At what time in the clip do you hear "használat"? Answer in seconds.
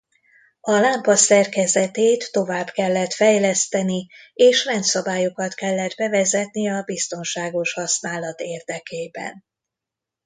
7.73-8.39